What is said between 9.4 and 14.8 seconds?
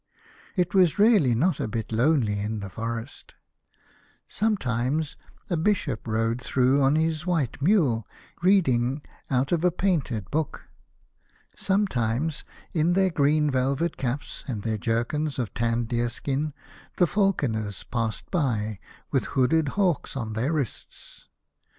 of a painted book. Sometimes in their green velvet caps, and their